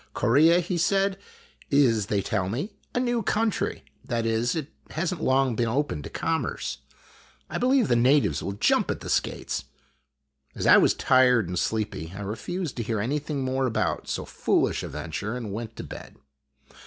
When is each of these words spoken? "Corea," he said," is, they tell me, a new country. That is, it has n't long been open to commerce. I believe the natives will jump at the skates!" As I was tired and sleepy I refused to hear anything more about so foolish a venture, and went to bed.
"Corea," 0.15 0.61
he 0.61 0.79
said," 0.79 1.15
is, 1.87 2.07
they 2.07 2.23
tell 2.23 2.49
me, 2.49 2.71
a 2.95 2.99
new 2.99 3.21
country. 3.21 3.85
That 4.03 4.25
is, 4.25 4.55
it 4.55 4.69
has 4.89 5.13
n't 5.13 5.21
long 5.21 5.55
been 5.55 5.67
open 5.67 6.01
to 6.01 6.09
commerce. 6.09 6.79
I 7.51 7.59
believe 7.59 7.87
the 7.87 7.95
natives 7.95 8.41
will 8.41 8.53
jump 8.53 8.89
at 8.89 9.01
the 9.01 9.11
skates!" 9.11 9.65
As 10.55 10.65
I 10.65 10.77
was 10.77 10.95
tired 10.95 11.47
and 11.47 11.59
sleepy 11.59 12.13
I 12.15 12.21
refused 12.21 12.77
to 12.77 12.83
hear 12.83 12.99
anything 12.99 13.43
more 13.45 13.67
about 13.67 14.07
so 14.07 14.25
foolish 14.25 14.81
a 14.81 14.87
venture, 14.87 15.35
and 15.37 15.53
went 15.53 15.75
to 15.75 15.83
bed. 15.83 16.15